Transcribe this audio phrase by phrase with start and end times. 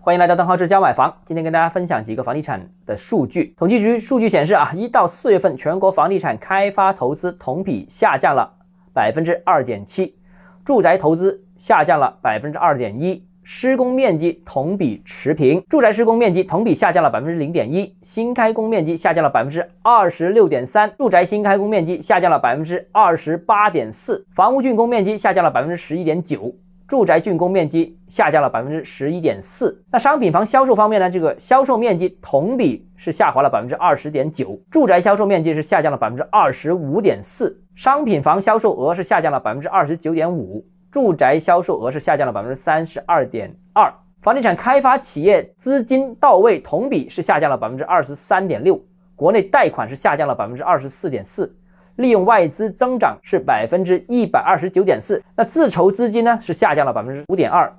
[0.00, 1.14] 欢迎来到邓浩志教买房。
[1.26, 3.54] 今天跟大家分享几个房地产的数据。
[3.58, 8.50] 统计局数据显示啊，一到四月份全国房地产开发投资同比下降了
[8.94, 10.16] 百分之二点七，
[10.64, 15.62] 住宅投资下降了百分之二点一，施工面积同比持平。
[15.68, 26.54] 住宅施工面积同比下降了百分之零点一，新开工面积下降了百分之二十六点三，住宅新开工面积下降了百分之二十八点四，房屋竣工面积下降了百分之十一点九。
[26.88, 29.84] 住宅竣工面积下降了百分之十一点四。
[29.92, 31.10] 那商品房销售方面呢？
[31.10, 43.92] 这个销售面积同比是下滑了百分之二十点九，住宅销售面积是下降了百分之二十五点四，商品房销售额是下降了百分之二十九点五，住宅销售额是下降了百分之三十二点二。
[44.22, 48.80] 房地产开发企业资金到位同比是下降了百分之二十三点六，
[49.14, 51.54] 国内贷款是下降了百分之二十四点四。
[51.98, 57.72] 利用外资增长是百分之一百二十九点四，那自筹资金呢是下降了百分之五点二，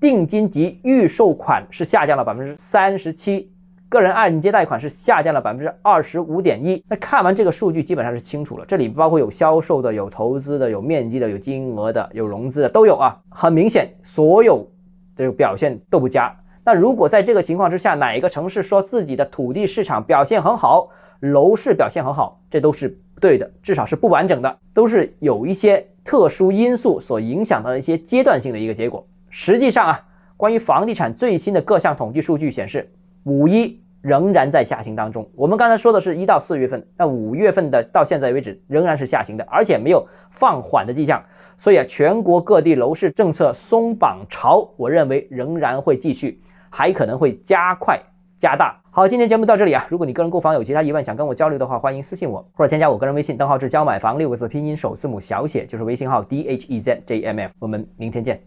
[0.00, 3.50] 定金及预售款是下降了百分之三十七，
[3.90, 6.82] 个人按揭贷款是下降了百分之二十五点一。
[6.88, 13.14] 那看完这个数据，基本上是清楚了，这里包括有销售的、有投资的、有面积的、有金额的、有融资的都有啊。
[13.28, 14.66] 很明显，所有
[15.14, 16.34] 这个表现都不佳。
[16.64, 20.88] 那如果在这个情况之下，哪一个城市说自己的土地市场表现很好，
[21.20, 22.98] 楼市表现很好，这都是。
[23.18, 29.08] 对的，至少是不完整的，都是有一些特殊因素所影响到的一些阶段性的一个结果。
[29.30, 29.98] 实际上啊，
[30.36, 32.92] 关于房地产最新的各项统计数据显示，
[33.24, 35.26] 五一仍然在下行当中。
[35.34, 41.24] 我们刚才说的是一到四月份，那五月份的到现在为止仍然是下行的，而且没有放缓的迹象。
[41.56, 47.98] 所以啊，全国各地楼市政策松绑潮，我认为仍然会继续，还可能会加快。
[48.38, 49.86] 加大好，今天节目到这里啊。
[49.88, 57.52] 如果你个人购房有其他疑问，想跟我交流的话，欢迎私信我或者添加我个人微信，账号是教买房六个字拼音首字母小写，就是微信号 d h e z j m f。
[57.58, 58.42] 我们明天见。